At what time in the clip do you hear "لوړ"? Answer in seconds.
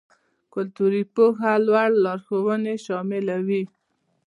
1.65-1.89